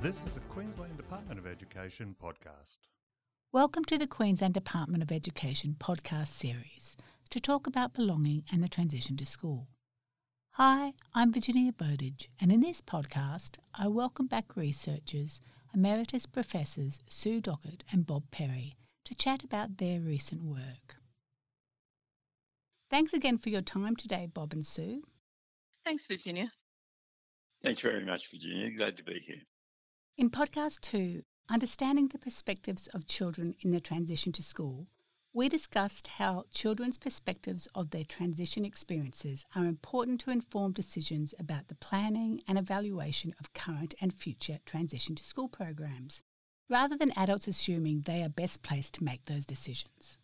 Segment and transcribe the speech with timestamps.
[0.00, 2.76] This is a Queensland Department of Education podcast.
[3.52, 6.96] Welcome to the Queensland Department of Education podcast series
[7.30, 9.66] to talk about belonging and the transition to school.
[10.52, 15.40] Hi, I'm Virginia Bowditch, and in this podcast, I welcome back researchers,
[15.74, 20.94] Emeritus Professors Sue Dockett and Bob Perry to chat about their recent work.
[22.88, 25.02] Thanks again for your time today, Bob and Sue.
[25.84, 26.52] Thanks, Virginia.
[27.64, 28.70] Thanks very much, Virginia.
[28.70, 29.42] Glad to be here.
[30.18, 34.88] In podcast two, Understanding the Perspectives of Children in the Transition to School,
[35.32, 41.68] we discussed how children's perspectives of their transition experiences are important to inform decisions about
[41.68, 46.20] the planning and evaluation of current and future transition to school programs,
[46.68, 50.18] rather than adults assuming they are best placed to make those decisions.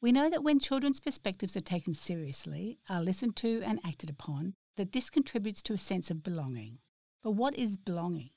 [0.00, 4.54] We know that when children's perspectives are taken seriously, are listened to and acted upon,
[4.78, 6.78] that this contributes to a sense of belonging.
[7.22, 8.30] But what is belonging?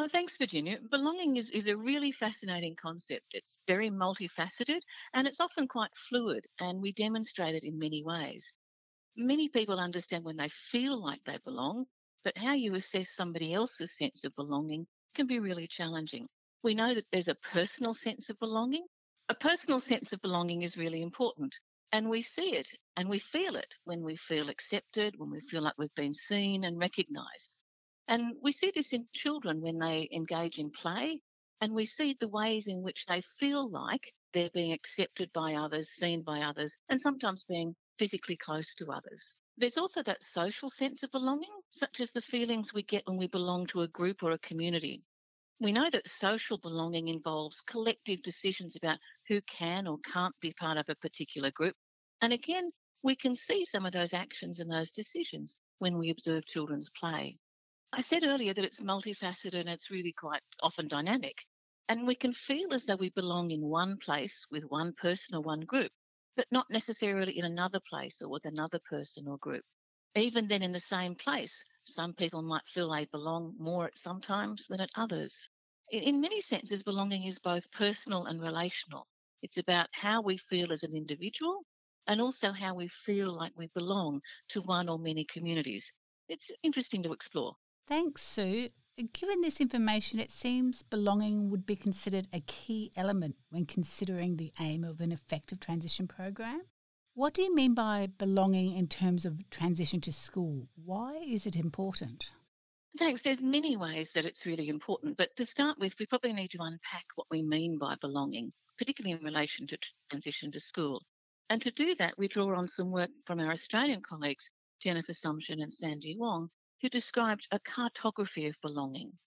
[0.00, 0.78] Oh, thanks, Virginia.
[0.92, 3.34] Belonging is, is a really fascinating concept.
[3.34, 4.80] It's very multifaceted
[5.12, 8.54] and it's often quite fluid, and we demonstrate it in many ways.
[9.16, 11.86] Many people understand when they feel like they belong,
[12.24, 16.28] but how you assess somebody else's sense of belonging can be really challenging.
[16.62, 18.86] We know that there's a personal sense of belonging.
[19.28, 21.56] A personal sense of belonging is really important,
[21.92, 25.62] and we see it and we feel it when we feel accepted, when we feel
[25.62, 27.57] like we've been seen and recognised.
[28.08, 31.20] And we see this in children when they engage in play,
[31.60, 35.90] and we see the ways in which they feel like they're being accepted by others,
[35.90, 39.36] seen by others, and sometimes being physically close to others.
[39.58, 43.26] There's also that social sense of belonging, such as the feelings we get when we
[43.26, 45.02] belong to a group or a community.
[45.60, 50.78] We know that social belonging involves collective decisions about who can or can't be part
[50.78, 51.74] of a particular group.
[52.22, 52.70] And again,
[53.02, 57.36] we can see some of those actions and those decisions when we observe children's play.
[57.90, 61.46] I said earlier that it's multifaceted and it's really quite often dynamic.
[61.88, 65.40] And we can feel as though we belong in one place with one person or
[65.40, 65.90] one group,
[66.36, 69.64] but not necessarily in another place or with another person or group.
[70.14, 74.20] Even then, in the same place, some people might feel they belong more at some
[74.20, 75.48] times than at others.
[75.90, 79.06] In, many senses, belonging is both personal and relational.
[79.42, 81.64] It's about how we feel as an individual
[82.06, 84.20] and also how we feel like we belong
[84.50, 85.92] to one or many communities.
[86.28, 87.56] It's interesting to explore.
[87.88, 88.68] Thanks, Sue.
[89.14, 94.52] Given this information, it seems belonging would be considered a key element when considering the
[94.60, 96.60] aim of an effective transition program.
[97.14, 100.68] What do you mean by belonging in terms of transition to school?
[100.84, 102.30] Why is it important?
[102.98, 103.22] Thanks.
[103.22, 106.60] There's many ways that it's really important, but to start with, we probably need to
[106.60, 109.78] unpack what we mean by belonging, particularly in relation to
[110.10, 111.02] transition to school.
[111.48, 115.62] And to do that, we draw on some work from our Australian colleagues, Jennifer Sumsion
[115.62, 116.50] and Sandie Wong,
[116.80, 119.18] who described a cartography of belonging.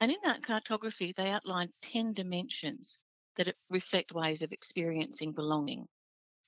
[0.00, 3.00] And in that cartography, they outlined 10 dimensions
[3.36, 5.88] that reflect ways of experiencing belonging.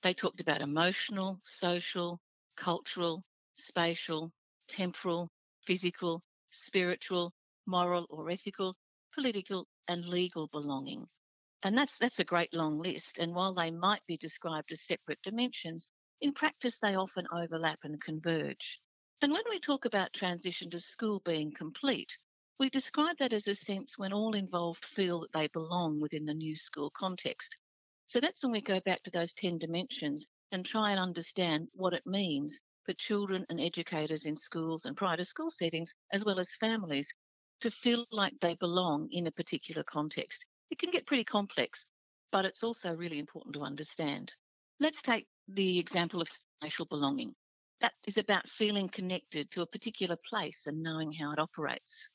[0.03, 2.19] They talked about emotional, social,
[2.55, 3.23] cultural,
[3.55, 4.31] spatial,
[4.67, 5.31] temporal,
[5.65, 7.33] physical, spiritual,
[7.65, 8.75] moral or ethical,
[9.13, 11.07] political, and legal belonging.
[11.63, 13.17] And that's that's a great long list.
[13.17, 15.89] And while they might be described as separate dimensions,
[16.21, 18.79] in practice they often overlap and converge.
[19.19, 22.19] And when we talk about transition to school being complete,
[22.59, 26.35] we describe that as a sense when all involved feel that they belong within the
[26.35, 27.55] new school context.
[28.05, 31.93] So that's when we go back to those 10 dimensions and try and understand what
[31.93, 36.39] it means for children and educators in schools and prior to school settings, as well
[36.39, 37.11] as families,
[37.61, 40.45] to feel like they belong in a particular context.
[40.69, 41.87] It can get pretty complex,
[42.31, 44.31] but it's also really important to understand.
[44.79, 46.29] Let's take the example of
[46.61, 47.35] spatial belonging
[47.81, 52.09] that is about feeling connected to a particular place and knowing how it operates.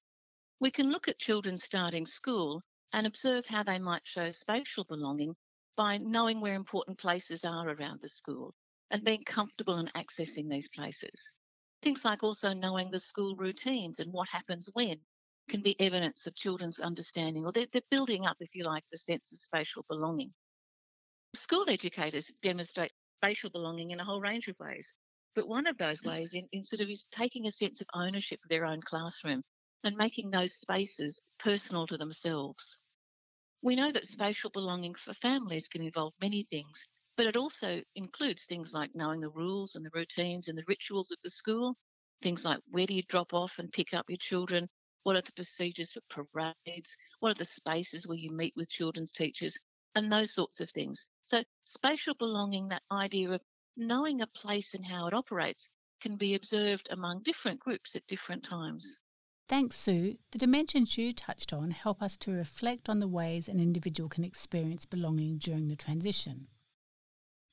[0.61, 2.63] We can look at children starting school
[2.93, 5.35] and observe how they might show spatial belonging
[5.77, 8.55] by knowing where important places are around the school
[8.91, 11.35] and being comfortable in accessing these places.
[11.83, 14.97] Things like also knowing the school routines and what happens when
[15.49, 19.33] can be evidence of children's understanding, or they're, building up, if you like, the sense
[19.33, 20.33] of spatial belonging.
[21.35, 24.95] School educators demonstrate spatial belonging in a whole range of ways.
[25.35, 26.09] But one of those mm.
[26.09, 29.43] ways in, in sort of is taking a sense of ownership of their own classroom
[29.85, 32.83] and making those spaces personal to themselves.
[33.63, 36.87] We know that spatial belonging for families can involve many things,
[37.17, 41.11] but it also includes things like knowing the rules and the routines and the rituals
[41.11, 41.77] of the school,
[42.23, 44.69] things like where do you drop off and pick up your children,
[45.03, 49.13] what are the procedures for parades, what are the spaces where you meet with children's
[49.13, 49.59] teachers,
[49.95, 51.07] and those sorts of things.
[51.25, 53.41] So, spatial belonging, that idea of
[53.77, 55.69] knowing a place and how it operates
[56.01, 58.99] can be observed among different groups at different times.
[59.49, 60.17] Thanks, Sue.
[60.31, 64.25] The dimensions you touched on help us to reflect on the ways an individual can
[64.25, 66.47] experience belonging during the transition.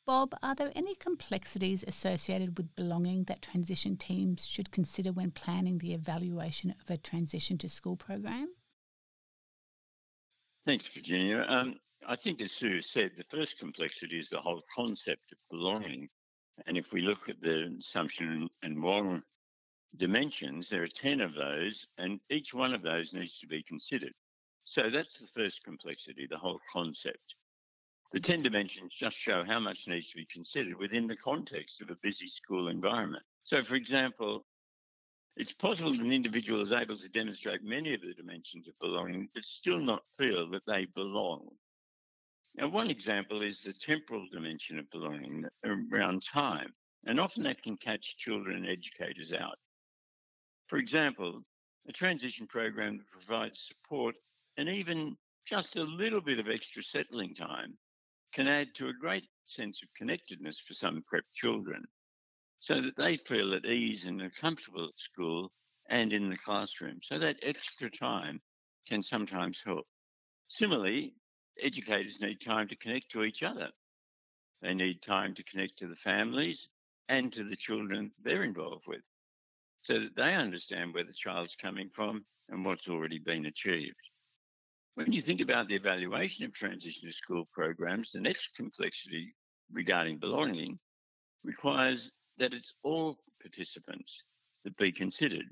[0.05, 5.77] Bob, are there any complexities associated with belonging that transition teams should consider when planning
[5.77, 8.47] the evaluation of a transition to school program?
[10.65, 11.45] Thanks, Virginia.
[11.47, 11.75] Um,
[12.07, 16.09] I think, as Sue said, the first complexity is the whole concept of belonging.
[16.65, 19.23] And if we look at the Sumsion and Wong
[19.97, 24.13] dimensions, there are 10 of those, and each one of those needs to be considered.
[24.63, 27.35] So that's the first complexity, the whole concept.
[28.11, 31.89] The 10 dimensions just show how much needs to be considered within the context of
[31.89, 33.23] a busy school environment.
[33.43, 34.45] So, for example,
[35.37, 39.29] it's possible that an individual is able to demonstrate many of the dimensions of belonging,
[39.33, 41.49] but still not feel that they belong.
[42.59, 46.73] Now, one example is the temporal dimension of belonging around time,
[47.05, 49.57] and often that can catch children and educators out.
[50.67, 51.41] For example,
[51.87, 54.15] a transition program that provides support
[54.57, 55.15] and even
[55.45, 57.77] just a little bit of extra settling time
[58.33, 61.85] can add to a great sense of connectedness for some prep children
[62.59, 65.49] so that they feel at ease and are comfortable at school
[65.89, 66.99] and in the classroom.
[67.03, 68.41] So that extra time
[68.85, 69.87] can sometimes help.
[70.49, 71.13] Similarly,
[71.61, 73.69] educators need time to connect to each other.
[74.61, 76.67] They need time to connect to the families
[77.07, 79.01] and to the children they're involved with
[79.81, 83.95] so that they understand where the child's coming from and what's already been achieved.
[84.95, 89.33] When you think about the evaluation of transition to school programs, the next complexity
[89.71, 90.77] regarding belonging
[91.43, 94.23] requires that it's all participants
[94.65, 95.45] that be considered.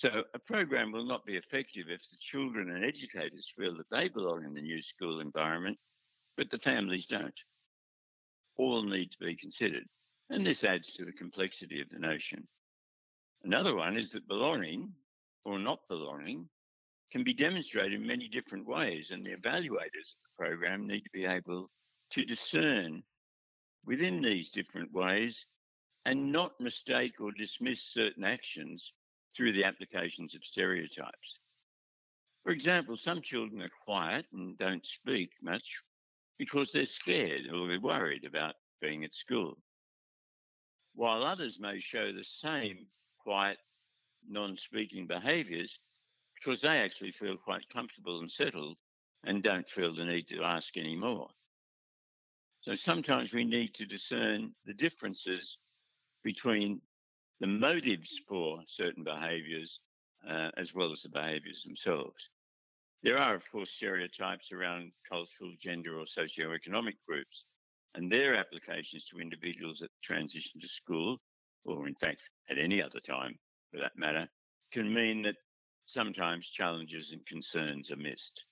[0.00, 4.08] So a program will not be effective if the children and educators feel that they
[4.08, 5.76] belong in the new school environment,
[6.38, 7.38] but the families don't.
[8.56, 9.84] All need to be considered.
[10.30, 12.48] And this adds to the complexity of the notion.
[13.44, 14.90] Another one is that belonging
[15.44, 16.48] or not belonging
[17.12, 21.10] can be demonstrated in many different ways, and the evaluators of the program need to
[21.12, 21.68] be able
[22.12, 23.02] to discern
[23.84, 25.44] within these different ways
[26.06, 28.94] and not mistake or dismiss certain actions
[29.36, 31.38] through the applications of stereotypes.
[32.42, 35.82] For example, some children are quiet and don't speak much
[36.38, 39.58] because they're scared or they're worried about being at school,
[40.94, 42.86] while others may show the same
[43.18, 43.58] quiet,
[44.26, 45.78] non speaking behaviors
[46.34, 48.76] because they actually feel quite comfortable and settled
[49.24, 51.28] and don't feel the need to ask any more.
[52.62, 55.58] So sometimes we need to discern the differences
[56.22, 56.80] between
[57.40, 59.80] the motives for certain behaviors
[60.28, 62.30] uh, as well as the behaviors themselves.
[63.02, 67.46] There are, of course, stereotypes around cultural, gender, or socioeconomic groups,
[67.94, 71.18] and their applications to individuals that transition to school
[71.64, 73.38] or in fact at any other time
[73.70, 74.28] for that matter,
[74.72, 75.36] can mean that
[75.84, 78.44] sometimes challenges and concerns are missed.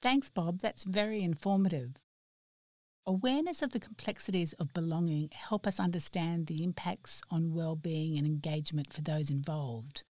[0.00, 0.60] Thanks, Bob.
[0.60, 1.96] That's very informative.
[3.08, 8.92] Awareness of the complexities of belonging help us understand the impacts on well-being and engagement
[8.92, 10.02] for those involved.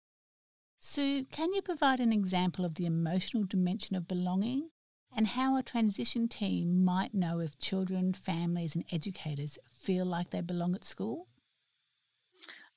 [0.80, 4.70] Sue, can you provide an example of the emotional dimension of belonging
[5.14, 10.40] and how a transition team might know if children, families and educators feel like they
[10.40, 11.28] belong at school?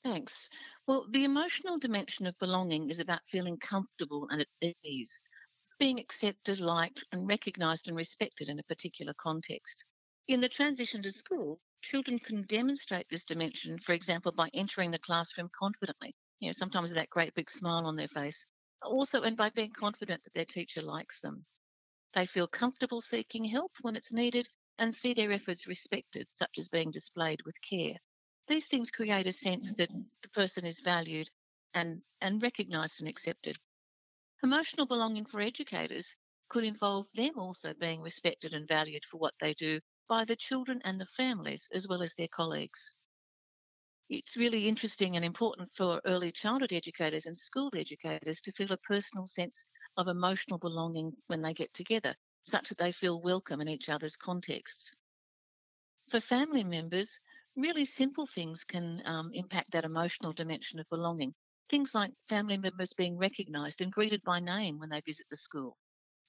[0.03, 0.49] Thanks.
[0.85, 5.17] Well, the emotional dimension of belonging is about feeling comfortable and at ease,
[5.79, 9.85] being accepted, liked, and recognised and respected in a particular context.
[10.29, 14.99] In the transition to school, children can demonstrate this dimension, for example, by entering the
[14.99, 18.45] classroom confidently, you know, sometimes with that great big smile on their face.
[18.81, 21.45] Also, and by being confident that their teacher likes them.
[22.13, 26.69] They feel comfortable seeking help when it's needed and see their efforts respected, such as
[26.69, 27.97] being displayed with care
[28.49, 30.01] these things create a sense that mm-hmm.
[30.23, 31.29] the person is valued
[31.75, 33.55] and, and recognised and accepted.
[34.43, 36.15] Emotional belonging for educators
[36.49, 39.79] could involve them also being respected and valued for what they do
[40.09, 42.97] by the children and the families as well as their colleagues.
[44.09, 48.77] It's really interesting and important for early childhood educators and school educators to feel a
[48.77, 53.69] personal sense of emotional belonging when they get together, such that they feel welcome in
[53.69, 54.97] each other's contexts.
[56.09, 57.19] For family members,
[57.55, 61.35] really simple things can um, impact that emotional dimension of belonging.
[61.69, 65.77] Things like family members being recognised and greeted by name when they visit the school.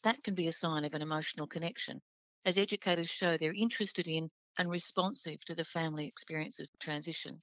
[0.02, 2.02] That can be a sign of an emotional connection,
[2.44, 7.40] as educators show they're interested in and responsive to the family experience of transition.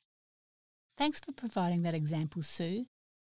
[0.98, 2.86] Thanks for providing that example, Sue.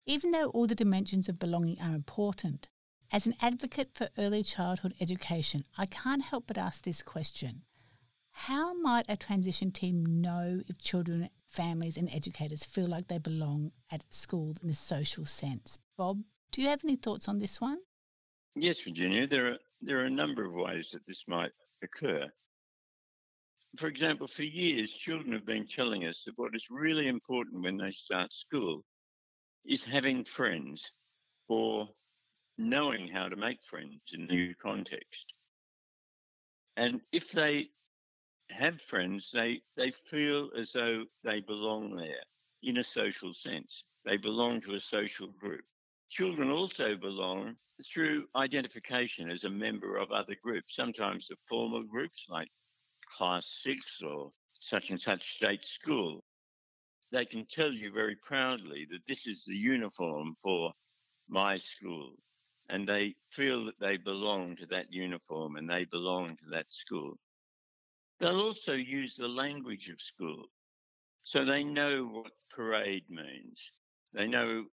[0.06, 2.70] Even though all the dimensions of belonging are important,
[3.12, 7.64] as an advocate for early childhood education, I can't help but ask this question
[8.32, 13.72] how might a transition team know if children families and educators feel like they belong
[13.92, 15.80] at school in a social sense.
[15.98, 16.22] Bob,
[16.52, 17.80] do you have any thoughts on this one?
[18.56, 21.51] Yes, Virginia, there are there are a number of ways that this might
[21.84, 22.25] occur.
[23.77, 27.77] For example, for years, children have been telling us that what is really important when
[27.77, 28.84] they start school
[29.65, 30.91] is having friends
[31.48, 31.88] or
[32.57, 35.34] knowing how to make friends in a new context.
[36.75, 37.69] And if they
[38.50, 42.24] have friends, they, they feel as though they belong there
[42.63, 43.84] in a social sense.
[44.05, 45.65] They belong to a social group.
[46.10, 47.56] Children also belong
[47.94, 52.50] through identification as a member of other groups, sometimes the formal groups like
[53.18, 56.24] class six or such and such state school.
[57.12, 60.74] They can tell you very proudly that this is the uniform for
[61.30, 62.12] my school.
[62.70, 67.18] And they feel that they belong to that uniform and they belong to that school.
[68.20, 70.46] They'll also use the language of school.
[71.24, 73.62] So they know what parade means.
[74.14, 74.66] They know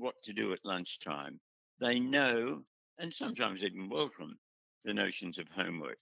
[0.00, 1.40] what to do at lunchtime.
[1.80, 2.64] They know,
[2.98, 4.38] and sometimes even welcome,
[4.84, 5.98] the notions of homework.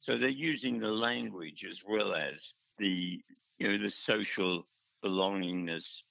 [0.00, 3.20] So they're using the language as well as the,
[3.58, 4.66] you know, the social
[5.04, 6.02] belongingness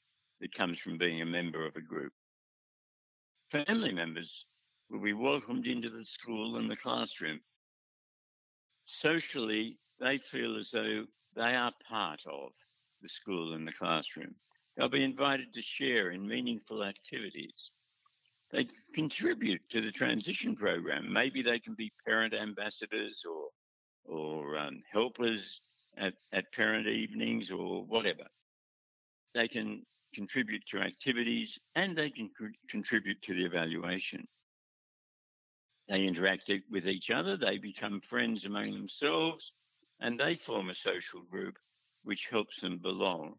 [0.42, 2.14] that comes from being a member of a group.
[3.50, 4.46] Family members
[4.90, 7.40] will be welcomed into the school and the classroom
[8.86, 12.52] socially, they feel as though they are part of
[13.02, 14.36] the school and the classroom.
[14.76, 17.72] They'll be invited to share in meaningful activities.
[18.52, 21.12] They contribute to the transition program.
[21.12, 23.50] Maybe they can be parent ambassadors or
[24.06, 25.62] or um, helpers
[25.98, 28.26] at, at parent evenings or whatever.
[29.34, 34.28] They can contribute to activities and they can co- contribute to the evaluation.
[35.90, 39.52] They interact with each other, they become friends among themselves,
[40.00, 41.58] and they form a social group
[42.04, 43.36] which helps them belong.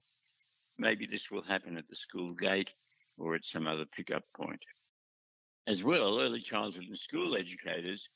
[0.79, 2.73] Maybe this will happen at the school gate
[3.19, 4.63] or at some other pickup point.
[5.67, 8.09] As well, early childhood and school educators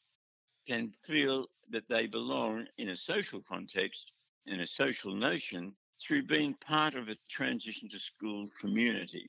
[0.66, 4.12] can feel that they belong in a social context,
[4.46, 9.28] in a social notion, through being part of a transition to school community.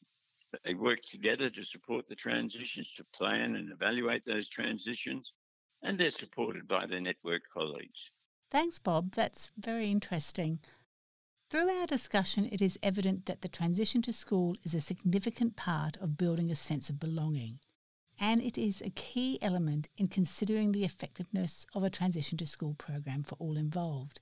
[0.65, 5.33] They work together to support the transitions, to plan and evaluate those transitions,
[5.83, 8.11] and they're supported by their network colleagues.
[8.51, 9.13] Thanks, Bob.
[9.13, 10.59] That's very interesting.
[11.49, 15.97] Through our discussion, it is evident that the transition to school is a significant part
[15.97, 17.57] of building a sense of belonging,
[18.19, 22.75] and it is a key element in considering the effectiveness of a transition to school
[22.75, 24.21] program for all involved.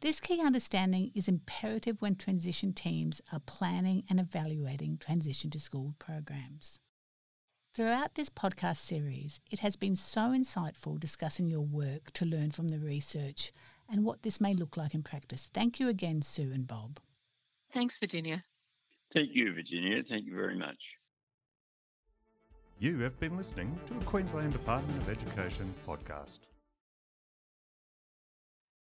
[0.00, 5.96] This key understanding is imperative when transition teams are planning and evaluating transition to school
[5.98, 6.78] programs.
[7.74, 12.68] Throughout this podcast series, it has been so insightful discussing your work to learn from
[12.68, 13.52] the research
[13.90, 15.48] and what this may look like in practice.
[15.52, 17.00] Thank you again, Sue and Bob.
[17.72, 18.44] Thanks, Virginia.
[19.12, 20.02] Thank you, Virginia.
[20.02, 20.78] Thank you very much.
[22.78, 26.38] You have been listening to a Queensland Department of Education podcast.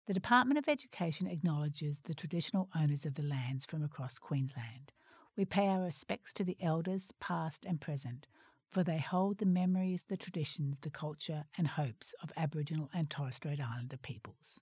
[0.07, 4.93] The Department of Education acknowledges the traditional owners of the lands from across Queensland.
[5.36, 8.27] We pay our respects to the elders, past and present,
[8.69, 13.36] for they hold the memories, the traditions, the culture, and hopes of Aboriginal and Torres
[13.36, 14.60] Strait Islander peoples.